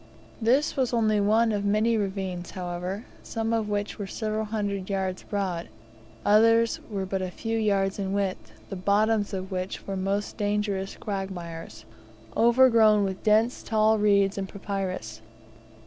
[0.41, 5.21] This was only one of many ravines, however, some of which were several hundred yards
[5.21, 5.67] broad,
[6.25, 10.97] others were but a few yards in width, the bottoms of which were most dangerous
[10.97, 11.85] quagmires,
[12.35, 15.21] overgrown with dense tall reeds and papyrus.